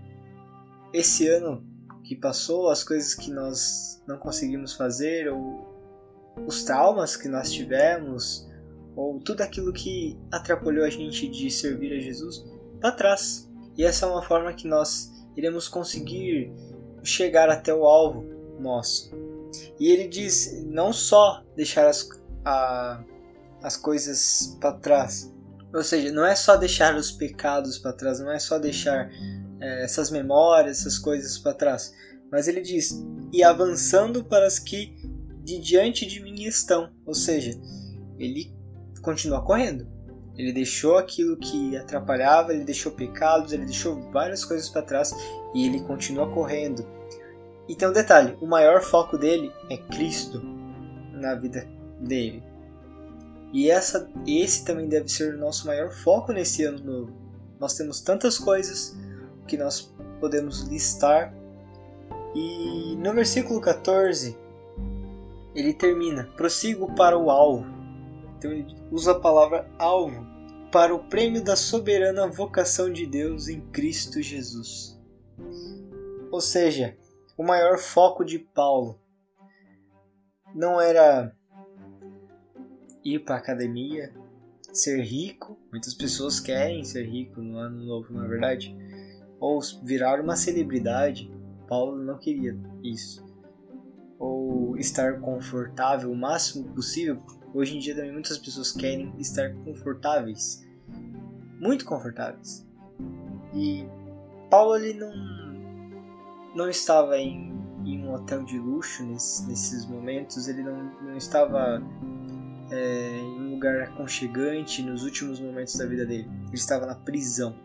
esse 0.92 1.26
ano 1.26 1.66
que 2.04 2.14
passou, 2.14 2.70
as 2.70 2.84
coisas 2.84 3.14
que 3.14 3.30
nós 3.30 4.00
não 4.06 4.18
conseguimos 4.18 4.74
fazer 4.74 5.32
ou 5.32 5.73
os 6.46 6.64
traumas 6.64 7.16
que 7.16 7.28
nós 7.28 7.50
tivemos, 7.52 8.48
ou 8.96 9.18
tudo 9.20 9.42
aquilo 9.42 9.72
que 9.72 10.18
atrapalhou 10.30 10.84
a 10.84 10.90
gente 10.90 11.28
de 11.28 11.50
servir 11.50 11.92
a 11.96 12.00
Jesus, 12.00 12.44
para 12.80 12.92
trás. 12.92 13.50
E 13.76 13.84
essa 13.84 14.06
é 14.06 14.08
uma 14.08 14.22
forma 14.22 14.52
que 14.52 14.68
nós 14.68 15.12
iremos 15.36 15.68
conseguir 15.68 16.52
chegar 17.02 17.48
até 17.48 17.74
o 17.74 17.84
alvo 17.84 18.24
nosso. 18.60 19.10
E 19.78 19.90
ele 19.90 20.08
diz 20.08 20.64
não 20.64 20.92
só 20.92 21.42
deixar 21.56 21.86
as, 21.86 22.08
a, 22.44 23.02
as 23.62 23.76
coisas 23.76 24.56
para 24.60 24.72
trás, 24.74 25.32
ou 25.72 25.82
seja, 25.82 26.12
não 26.12 26.24
é 26.24 26.36
só 26.36 26.56
deixar 26.56 26.94
os 26.94 27.10
pecados 27.10 27.78
para 27.78 27.92
trás, 27.92 28.20
não 28.20 28.30
é 28.30 28.38
só 28.38 28.58
deixar 28.58 29.10
é, 29.60 29.84
essas 29.84 30.10
memórias, 30.10 30.80
essas 30.80 30.98
coisas 30.98 31.36
para 31.38 31.54
trás, 31.54 31.92
mas 32.30 32.46
ele 32.46 32.60
diz 32.60 33.04
e 33.32 33.42
avançando 33.42 34.24
para 34.24 34.46
as 34.46 34.58
que 34.58 34.94
de 35.44 35.58
diante 35.58 36.06
de 36.06 36.20
mim 36.20 36.42
estão. 36.44 36.90
Ou 37.04 37.14
seja, 37.14 37.52
ele 38.18 38.52
continua 39.02 39.42
correndo. 39.42 39.86
Ele 40.36 40.52
deixou 40.52 40.96
aquilo 40.96 41.36
que 41.36 41.76
atrapalhava, 41.76 42.52
ele 42.52 42.64
deixou 42.64 42.90
pecados, 42.90 43.52
ele 43.52 43.66
deixou 43.66 44.10
várias 44.10 44.44
coisas 44.44 44.68
para 44.68 44.82
trás 44.82 45.14
e 45.54 45.66
ele 45.66 45.80
continua 45.82 46.28
correndo. 46.32 46.84
E 47.68 47.76
tem 47.76 47.88
um 47.88 47.92
detalhe: 47.92 48.36
o 48.40 48.46
maior 48.46 48.82
foco 48.82 49.16
dele 49.16 49.52
é 49.70 49.76
Cristo 49.76 50.42
na 51.12 51.34
vida 51.34 51.68
dele. 52.00 52.42
E 53.52 53.70
essa, 53.70 54.10
esse 54.26 54.64
também 54.64 54.88
deve 54.88 55.08
ser 55.08 55.34
o 55.34 55.38
nosso 55.38 55.66
maior 55.66 55.92
foco 55.92 56.32
nesse 56.32 56.64
ano 56.64 56.82
novo. 56.82 57.12
Nós 57.60 57.74
temos 57.76 58.00
tantas 58.00 58.36
coisas 58.36 58.98
que 59.46 59.56
nós 59.56 59.94
podemos 60.18 60.62
listar. 60.62 61.32
E 62.34 62.96
no 62.96 63.14
versículo 63.14 63.60
14, 63.60 64.36
ele 65.54 65.72
termina: 65.72 66.24
prossigo 66.36 66.94
para 66.94 67.18
o 67.18 67.30
alvo. 67.30 67.66
Então 68.36 68.52
ele 68.52 68.74
usa 68.90 69.12
a 69.12 69.20
palavra 69.20 69.70
alvo 69.78 70.26
para 70.70 70.94
o 70.94 71.04
prêmio 71.04 71.42
da 71.42 71.54
soberana 71.54 72.26
vocação 72.26 72.92
de 72.92 73.06
Deus 73.06 73.48
em 73.48 73.60
Cristo 73.70 74.20
Jesus. 74.20 75.00
Ou 76.30 76.40
seja, 76.40 76.96
o 77.38 77.44
maior 77.44 77.78
foco 77.78 78.24
de 78.24 78.38
Paulo 78.38 78.98
não 80.54 80.80
era 80.80 81.32
ir 83.04 83.20
para 83.20 83.36
academia, 83.36 84.12
ser 84.72 85.00
rico. 85.00 85.58
Muitas 85.70 85.94
pessoas 85.94 86.40
querem 86.40 86.84
ser 86.84 87.04
rico 87.04 87.40
no 87.40 87.56
ano 87.56 87.84
novo, 87.84 88.12
na 88.12 88.24
é 88.24 88.28
verdade, 88.28 88.76
ou 89.38 89.60
virar 89.82 90.20
uma 90.20 90.36
celebridade. 90.36 91.30
Paulo 91.68 91.96
não 91.96 92.18
queria 92.18 92.56
isso. 92.82 93.23
Ou 94.18 94.76
estar 94.76 95.20
confortável 95.20 96.10
o 96.10 96.16
máximo 96.16 96.72
possível. 96.74 97.22
Hoje 97.52 97.76
em 97.76 97.80
dia 97.80 97.94
também 97.94 98.12
muitas 98.12 98.38
pessoas 98.38 98.72
querem 98.72 99.12
estar 99.18 99.54
confortáveis, 99.64 100.66
muito 101.60 101.84
confortáveis. 101.84 102.66
E 103.54 103.86
Paulo 104.50 104.76
ele 104.76 104.94
não 104.94 105.12
não 106.54 106.68
estava 106.68 107.18
em, 107.18 107.52
em 107.84 108.06
um 108.06 108.12
hotel 108.12 108.44
de 108.44 108.58
luxo 108.58 109.04
nesse, 109.04 109.46
nesses 109.46 109.86
momentos. 109.86 110.46
Ele 110.48 110.62
não, 110.62 110.84
não 111.02 111.16
estava 111.16 111.82
é, 112.70 113.18
em 113.18 113.40
um 113.40 113.50
lugar 113.50 113.82
aconchegante 113.82 114.82
nos 114.82 115.04
últimos 115.04 115.40
momentos 115.40 115.76
da 115.76 115.86
vida 115.86 116.06
dele. 116.06 116.28
Ele 116.46 116.54
estava 116.54 116.86
na 116.86 116.94
prisão 116.94 117.56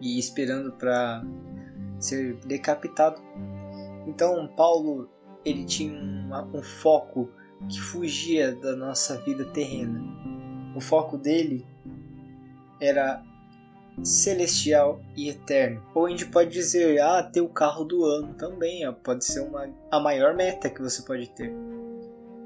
e 0.00 0.18
esperando 0.18 0.72
para 0.72 1.24
ser 1.98 2.36
decapitado. 2.46 3.20
Então 4.06 4.46
Paulo 4.56 5.08
ele 5.48 5.64
tinha 5.64 5.92
um, 5.92 6.58
um 6.58 6.62
foco 6.62 7.30
que 7.68 7.80
fugia 7.80 8.54
da 8.54 8.76
nossa 8.76 9.18
vida 9.18 9.44
terrena. 9.46 10.02
O 10.76 10.80
foco 10.80 11.16
dele 11.16 11.66
era 12.80 13.22
celestial 14.02 15.00
e 15.16 15.28
eterno. 15.28 15.82
Ou 15.94 16.06
a 16.06 16.10
gente 16.10 16.26
pode 16.26 16.50
dizer, 16.50 17.00
ah, 17.00 17.22
ter 17.22 17.40
o 17.40 17.48
carro 17.48 17.84
do 17.84 18.04
ano 18.04 18.34
também, 18.34 18.90
pode 19.02 19.24
ser 19.24 19.40
uma, 19.40 19.68
a 19.90 20.00
maior 20.00 20.34
meta 20.34 20.70
que 20.70 20.80
você 20.80 21.02
pode 21.02 21.28
ter. 21.30 21.52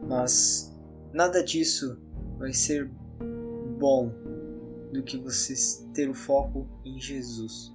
Mas 0.09 0.75
nada 1.13 1.43
disso 1.45 1.99
vai 2.39 2.53
ser 2.53 2.91
bom 3.79 4.11
do 4.93 5.03
que 5.03 5.17
você 5.17 5.55
ter 5.93 6.09
o 6.09 6.15
foco 6.15 6.67
em 6.85 7.01
Jesus. 7.01 7.72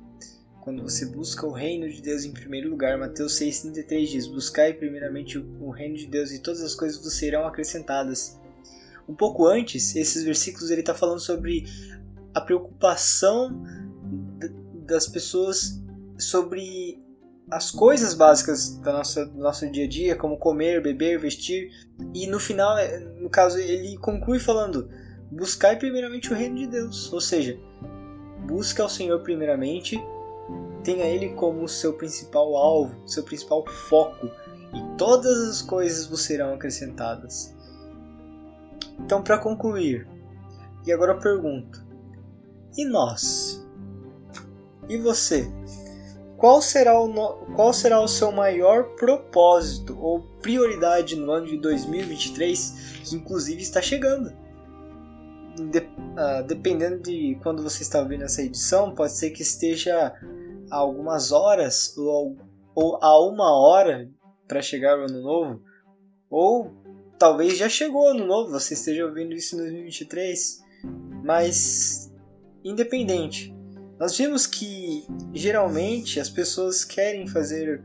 Quando 0.67 0.83
você 0.83 1.05
busca 1.05 1.47
o 1.47 1.51
reino 1.53 1.87
de 1.89 2.01
Deus 2.01 2.25
em 2.25 2.33
primeiro 2.33 2.69
lugar, 2.69 2.97
Mateus 2.97 3.39
6,33 3.39 4.05
diz: 4.05 4.27
Buscai 4.27 4.73
primeiramente 4.73 5.37
o 5.37 5.69
reino 5.69 5.95
de 5.95 6.07
Deus 6.07 6.29
e 6.31 6.39
todas 6.39 6.61
as 6.61 6.75
coisas 6.75 7.01
vos 7.01 7.13
serão 7.13 7.47
acrescentadas. 7.47 8.37
Um 9.07 9.15
pouco 9.15 9.47
antes, 9.47 9.95
esses 9.95 10.25
versículos 10.25 10.69
ele 10.69 10.81
está 10.81 10.93
falando 10.93 11.21
sobre 11.21 11.63
a 12.33 12.41
preocupação 12.41 13.63
das 14.85 15.07
pessoas 15.07 15.81
sobre 16.19 17.01
as 17.49 17.71
coisas 17.71 18.13
básicas 18.13 18.75
da 18.79 18.91
nossa, 18.91 19.25
do 19.25 19.39
nosso 19.39 19.71
dia 19.71 19.85
a 19.85 19.87
dia, 19.87 20.17
como 20.17 20.37
comer, 20.37 20.83
beber, 20.83 21.17
vestir. 21.17 21.71
E 22.13 22.27
no 22.27 22.41
final, 22.41 22.77
é, 22.77 22.99
no 22.99 23.29
caso, 23.29 23.57
ele 23.57 23.97
conclui 23.99 24.37
falando: 24.37 24.89
buscai 25.31 25.77
primeiramente 25.77 26.29
o 26.33 26.35
reino 26.35 26.57
de 26.57 26.67
Deus. 26.67 27.13
Ou 27.13 27.21
seja, 27.21 27.57
busca 28.45 28.83
ao 28.83 28.89
Senhor 28.89 29.21
primeiramente, 29.21 29.97
tenha 30.83 31.05
Ele 31.05 31.29
como 31.29 31.67
seu 31.67 31.93
principal 31.93 32.55
alvo, 32.55 32.95
seu 33.07 33.23
principal 33.23 33.65
foco, 33.67 34.27
e 34.73 34.97
todas 34.97 35.49
as 35.49 35.61
coisas 35.61 36.07
vos 36.07 36.21
serão 36.21 36.53
acrescentadas. 36.53 37.55
Então, 38.99 39.21
para 39.21 39.37
concluir, 39.37 40.07
e 40.85 40.91
agora 40.91 41.13
eu 41.13 41.19
pergunto: 41.19 41.85
e 42.77 42.85
nós? 42.85 43.65
E 44.87 44.97
você? 44.97 45.51
Qual 46.37 46.61
será, 46.61 46.99
o 46.99 47.07
no... 47.07 47.33
Qual 47.55 47.73
será 47.73 47.99
o 47.99 48.07
seu 48.07 48.31
maior 48.31 48.95
propósito 48.95 49.97
ou 49.99 50.21
prioridade 50.41 51.15
no 51.15 51.31
ano 51.31 51.47
de 51.47 51.57
2023, 51.57 53.01
que 53.03 53.15
inclusive 53.15 53.61
está 53.61 53.81
chegando? 53.81 54.31
Uh, 56.17 56.43
dependendo 56.47 56.99
de 56.99 57.37
quando 57.43 57.61
você 57.61 57.83
está 57.83 57.99
ouvindo 57.99 58.23
essa 58.23 58.41
edição, 58.41 58.95
pode 58.95 59.13
ser 59.13 59.29
que 59.29 59.43
esteja 59.43 60.15
a 60.71 60.75
algumas 60.75 61.31
horas 61.31 61.95
ou, 61.95 62.35
ou 62.73 62.97
a 63.03 63.23
uma 63.23 63.55
hora 63.55 64.09
para 64.47 64.59
chegar 64.59 64.97
o 64.97 65.03
ano 65.03 65.21
novo, 65.21 65.61
ou 66.27 66.73
talvez 67.19 67.55
já 67.55 67.69
chegou 67.69 68.05
o 68.05 68.07
ano 68.07 68.25
novo, 68.25 68.49
você 68.49 68.73
esteja 68.73 69.05
ouvindo 69.05 69.33
isso 69.33 69.55
em 69.55 69.59
2023, 69.59 70.63
mas 71.23 72.11
independente. 72.63 73.55
Nós 73.99 74.17
vimos 74.17 74.47
que 74.47 75.05
geralmente 75.33 76.19
as 76.19 76.31
pessoas 76.31 76.83
querem 76.83 77.27
fazer 77.27 77.83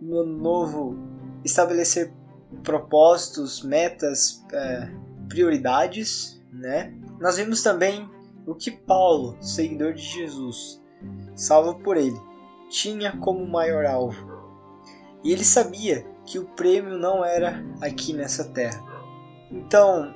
no 0.00 0.18
ano 0.20 0.38
novo 0.38 0.96
estabelecer 1.44 2.12
propósitos, 2.62 3.62
metas, 3.62 4.44
é, 4.52 4.90
prioridades, 5.28 6.41
né? 6.52 6.94
Nós 7.18 7.36
vimos 7.36 7.62
também 7.62 8.08
o 8.46 8.54
que 8.54 8.70
Paulo, 8.70 9.36
seguidor 9.40 9.94
de 9.94 10.02
Jesus, 10.02 10.82
salvo 11.34 11.76
por 11.80 11.96
ele, 11.96 12.20
tinha 12.68 13.16
como 13.16 13.46
maior 13.46 13.86
alvo. 13.86 14.30
E 15.24 15.32
ele 15.32 15.44
sabia 15.44 16.04
que 16.26 16.38
o 16.38 16.44
prêmio 16.44 16.98
não 16.98 17.24
era 17.24 17.64
aqui 17.80 18.12
nessa 18.12 18.44
terra. 18.44 18.82
Então, 19.50 20.12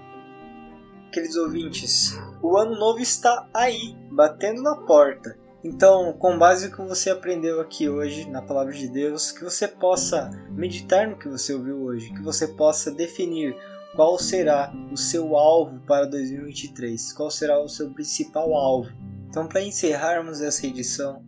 queridos 1.12 1.36
ouvintes, 1.36 2.18
o 2.42 2.56
ano 2.56 2.78
novo 2.78 3.00
está 3.00 3.48
aí, 3.54 3.96
batendo 4.10 4.62
na 4.62 4.76
porta. 4.76 5.38
Então, 5.62 6.12
com 6.12 6.38
base 6.38 6.68
no 6.68 6.76
que 6.76 6.82
você 6.82 7.10
aprendeu 7.10 7.60
aqui 7.60 7.88
hoje 7.88 8.28
na 8.30 8.40
palavra 8.40 8.72
de 8.72 8.88
Deus, 8.88 9.32
que 9.32 9.42
você 9.42 9.66
possa 9.66 10.30
meditar 10.50 11.08
no 11.08 11.18
que 11.18 11.28
você 11.28 11.54
ouviu 11.54 11.82
hoje, 11.82 12.12
que 12.12 12.22
você 12.22 12.46
possa 12.46 12.90
definir 12.90 13.56
qual 13.96 14.18
será 14.18 14.72
o 14.92 14.96
seu 14.96 15.36
alvo 15.36 15.80
para 15.86 16.06
2023, 16.06 17.12
qual 17.14 17.30
será 17.30 17.60
o 17.60 17.68
seu 17.68 17.90
principal 17.90 18.54
alvo. 18.54 18.90
Então, 19.28 19.48
para 19.48 19.62
encerrarmos 19.62 20.40
essa 20.40 20.66
edição, 20.66 21.24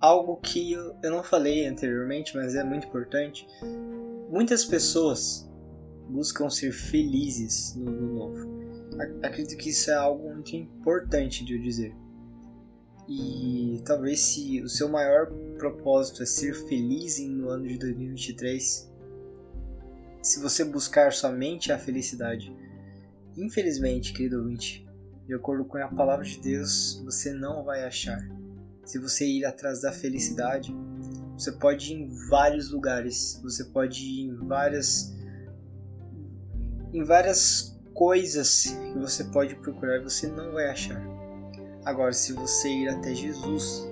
algo 0.00 0.36
que 0.38 0.72
eu 0.72 1.10
não 1.10 1.22
falei 1.22 1.66
anteriormente, 1.66 2.34
mas 2.34 2.54
é 2.54 2.64
muito 2.64 2.88
importante. 2.88 3.46
Muitas 4.28 4.64
pessoas 4.64 5.48
buscam 6.08 6.50
ser 6.50 6.72
felizes 6.72 7.76
no 7.76 7.88
ano 7.88 8.14
novo 8.14 8.58
acredito 9.22 9.56
que 9.56 9.70
isso 9.70 9.90
é 9.90 9.94
algo 9.94 10.32
muito 10.32 10.56
importante 10.56 11.44
de 11.44 11.54
eu 11.54 11.60
dizer. 11.60 11.94
E 13.08 13.80
talvez 13.86 14.20
se 14.20 14.60
o 14.60 14.68
seu 14.68 14.88
maior 14.88 15.30
propósito 15.56 16.22
é 16.22 16.26
ser 16.26 16.54
feliz 16.68 17.18
no 17.20 17.48
ano 17.48 17.66
de 17.66 17.78
2023, 17.78 18.92
se 20.22 20.40
você 20.40 20.64
buscar 20.64 21.12
somente 21.12 21.72
a 21.72 21.78
felicidade, 21.78 22.54
infelizmente, 23.36 24.12
querido 24.12 24.38
ouvinte, 24.38 24.86
de 25.26 25.34
acordo 25.34 25.64
com 25.64 25.78
a 25.78 25.88
palavra 25.88 26.24
de 26.24 26.40
Deus, 26.40 27.00
você 27.04 27.32
não 27.32 27.64
vai 27.64 27.84
achar. 27.84 28.18
Se 28.84 28.98
você 28.98 29.26
ir 29.26 29.44
atrás 29.44 29.82
da 29.82 29.92
felicidade, 29.92 30.74
você 31.34 31.52
pode 31.52 31.92
ir 31.92 31.96
em 31.96 32.28
vários 32.30 32.70
lugares, 32.70 33.38
você 33.42 33.64
pode 33.64 34.02
ir 34.02 34.22
em 34.22 34.34
várias 34.34 35.14
em 36.92 37.04
várias 37.04 37.78
coisas 37.92 38.64
que 38.92 38.98
você 38.98 39.24
pode 39.24 39.54
procurar 39.56 40.02
você 40.02 40.26
não 40.26 40.52
vai 40.52 40.70
achar. 40.70 41.02
Agora, 41.84 42.12
se 42.12 42.32
você 42.32 42.68
ir 42.68 42.88
até 42.88 43.14
Jesus, 43.14 43.86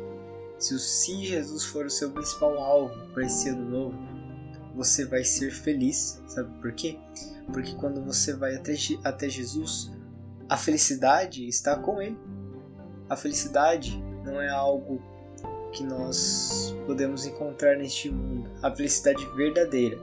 se 0.59 0.75
o 0.75 0.79
se 0.79 1.25
Jesus 1.25 1.65
for 1.65 1.87
o 1.87 1.91
seu 1.91 2.11
principal 2.11 2.59
alvo 2.59 2.95
para 3.13 3.27
esse 3.27 3.51
ano 3.51 3.69
novo, 3.69 4.16
você 4.77 5.05
vai 5.05 5.25
ser 5.25 5.51
feliz. 5.51 6.23
Sabe 6.29 6.51
por 6.61 6.73
quê? 6.73 6.99
Porque 7.53 7.75
quando 7.75 8.05
você 8.05 8.35
vai 8.35 8.55
até, 8.55 8.75
até 9.03 9.29
Jesus, 9.29 9.91
a 10.49 10.57
felicidade 10.57 11.49
está 11.49 11.77
com 11.77 12.01
Ele. 12.01 12.19
A 13.09 13.17
felicidade 13.17 14.01
não 14.25 14.41
é 14.41 14.49
algo 14.49 15.01
que 15.73 15.83
nós 15.83 16.75
podemos 16.87 17.25
encontrar 17.25 17.77
neste 17.77 18.11
mundo. 18.11 18.51
A 18.63 18.75
felicidade 18.75 19.25
verdadeira 19.35 19.99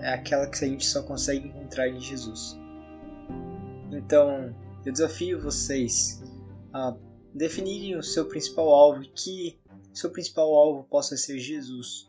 é 0.00 0.14
aquela 0.14 0.46
que 0.46 0.64
a 0.64 0.68
gente 0.68 0.86
só 0.86 1.02
consegue 1.02 1.48
encontrar 1.48 1.88
em 1.88 2.00
Jesus. 2.00 2.58
Então, 3.90 4.54
eu 4.84 4.92
desafio 4.92 5.40
vocês 5.40 6.22
a 6.72 6.94
definirem 7.34 7.96
o 7.96 8.02
seu 8.02 8.26
principal 8.26 8.68
alvo 8.68 9.00
que 9.14 9.58
seu 9.92 10.10
principal 10.10 10.54
alvo 10.54 10.84
possa 10.84 11.16
ser 11.16 11.38
Jesus. 11.38 12.07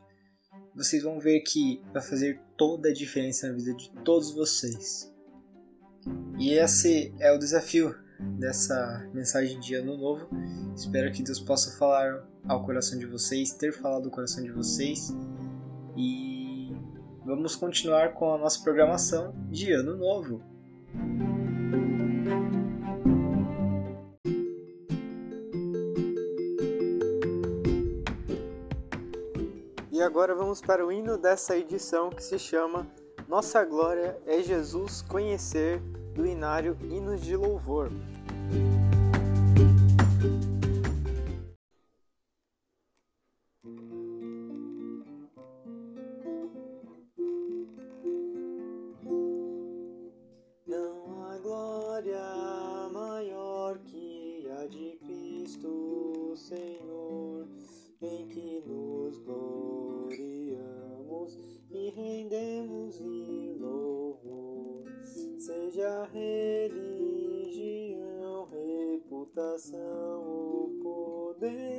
Vocês 0.75 1.03
vão 1.03 1.19
ver 1.19 1.41
que 1.41 1.81
vai 1.93 2.01
fazer 2.01 2.39
toda 2.57 2.89
a 2.89 2.93
diferença 2.93 3.47
na 3.47 3.53
vida 3.53 3.73
de 3.73 3.91
todos 4.03 4.31
vocês. 4.31 5.13
E 6.37 6.53
esse 6.53 7.13
é 7.19 7.31
o 7.31 7.37
desafio 7.37 7.95
dessa 8.37 9.09
mensagem 9.13 9.59
de 9.59 9.75
ano 9.75 9.97
novo. 9.97 10.29
Espero 10.75 11.11
que 11.11 11.23
Deus 11.23 11.39
possa 11.39 11.77
falar 11.77 12.25
ao 12.47 12.63
coração 12.63 12.97
de 12.97 13.05
vocês, 13.05 13.51
ter 13.53 13.73
falado 13.73 14.05
ao 14.05 14.11
coração 14.11 14.43
de 14.43 14.51
vocês. 14.51 15.13
E 15.97 16.73
vamos 17.25 17.55
continuar 17.55 18.13
com 18.13 18.33
a 18.33 18.37
nossa 18.37 18.61
programação 18.63 19.35
de 19.49 19.71
ano 19.71 19.97
novo. 19.97 20.41
Agora 30.09 30.33
vamos 30.33 30.59
para 30.59 30.83
o 30.83 30.91
hino 30.91 31.19
dessa 31.19 31.55
edição 31.55 32.09
que 32.09 32.23
se 32.23 32.39
chama 32.39 32.87
Nossa 33.27 33.63
Glória 33.63 34.17
é 34.25 34.41
Jesus 34.41 35.03
Conhecer, 35.03 35.79
do 36.15 36.25
Inário 36.25 36.75
Hinos 36.81 37.21
de 37.21 37.35
Louvor. 37.35 37.91
be 71.39 71.78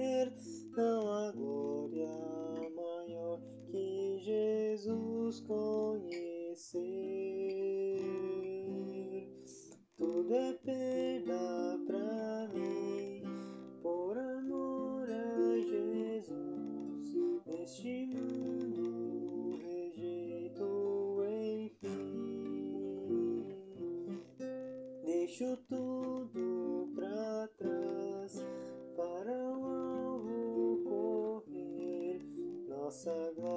Nossa 32.90 33.32
glória, 33.36 33.49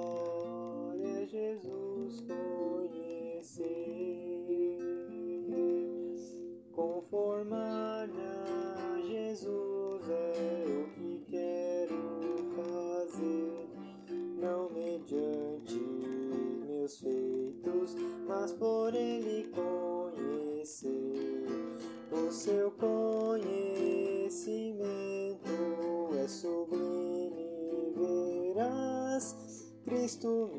Cristo 30.04 30.50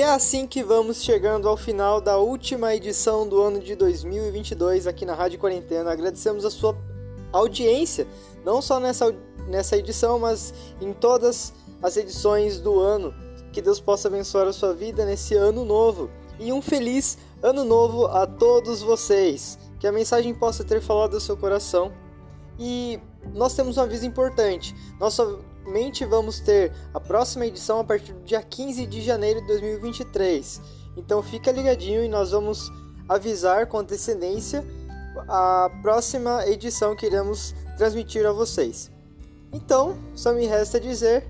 E 0.00 0.02
é 0.02 0.08
assim 0.08 0.46
que 0.46 0.62
vamos 0.64 1.02
chegando 1.02 1.46
ao 1.46 1.58
final 1.58 2.00
da 2.00 2.16
última 2.16 2.74
edição 2.74 3.28
do 3.28 3.38
ano 3.42 3.60
de 3.60 3.76
2022 3.76 4.86
aqui 4.86 5.04
na 5.04 5.12
Rádio 5.12 5.38
Quarentena. 5.38 5.92
Agradecemos 5.92 6.42
a 6.46 6.50
sua 6.50 6.74
audiência, 7.30 8.08
não 8.42 8.62
só 8.62 8.80
nessa, 8.80 9.14
nessa 9.46 9.76
edição, 9.76 10.18
mas 10.18 10.54
em 10.80 10.94
todas 10.94 11.52
as 11.82 11.98
edições 11.98 12.58
do 12.58 12.80
ano. 12.80 13.14
Que 13.52 13.60
Deus 13.60 13.78
possa 13.78 14.08
abençoar 14.08 14.48
a 14.48 14.54
sua 14.54 14.72
vida 14.72 15.04
nesse 15.04 15.34
ano 15.34 15.66
novo 15.66 16.08
e 16.38 16.50
um 16.50 16.62
feliz 16.62 17.18
ano 17.42 17.62
novo 17.62 18.06
a 18.06 18.26
todos 18.26 18.80
vocês. 18.80 19.58
Que 19.78 19.86
a 19.86 19.92
mensagem 19.92 20.34
possa 20.34 20.64
ter 20.64 20.80
falado 20.80 21.12
ao 21.12 21.20
seu 21.20 21.36
coração. 21.36 21.92
E 22.58 22.98
nós 23.34 23.52
temos 23.52 23.76
um 23.76 23.82
aviso 23.82 24.06
importante. 24.06 24.74
Nós 24.98 25.20
somente 25.64 26.04
vamos 26.04 26.40
ter 26.40 26.72
a 26.92 27.00
próxima 27.00 27.46
edição 27.46 27.80
a 27.80 27.84
partir 27.84 28.12
do 28.12 28.22
dia 28.22 28.42
15 28.42 28.86
de 28.86 29.00
janeiro 29.00 29.40
de 29.40 29.46
2023. 29.46 30.60
Então 30.96 31.22
fica 31.22 31.52
ligadinho 31.52 32.04
e 32.04 32.08
nós 32.08 32.30
vamos 32.32 32.70
avisar 33.08 33.66
com 33.66 33.78
antecedência 33.78 34.64
a 35.28 35.70
próxima 35.82 36.46
edição 36.46 36.94
que 36.94 37.06
iremos 37.06 37.54
transmitir 37.76 38.26
a 38.26 38.32
vocês. 38.32 38.90
Então, 39.52 39.98
só 40.14 40.32
me 40.32 40.46
resta 40.46 40.78
dizer 40.78 41.26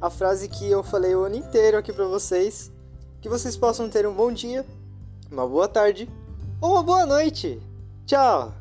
a 0.00 0.10
frase 0.10 0.48
que 0.48 0.68
eu 0.68 0.82
falei 0.82 1.14
o 1.14 1.24
ano 1.24 1.36
inteiro 1.36 1.76
aqui 1.78 1.92
para 1.92 2.06
vocês 2.06 2.72
que 3.20 3.28
vocês 3.28 3.56
possam 3.56 3.88
ter 3.88 4.06
um 4.06 4.14
bom 4.14 4.32
dia, 4.32 4.64
uma 5.30 5.46
boa 5.46 5.68
tarde 5.68 6.08
ou 6.60 6.72
uma 6.72 6.82
boa 6.82 7.06
noite. 7.06 7.60
Tchau! 8.06 8.59